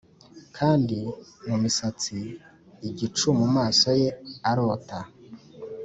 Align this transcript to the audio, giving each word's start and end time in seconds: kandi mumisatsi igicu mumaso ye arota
kandi 0.57 0.97
mumisatsi 1.47 2.17
igicu 2.89 3.27
mumaso 3.39 3.87
ye 4.01 4.09
arota 4.49 4.99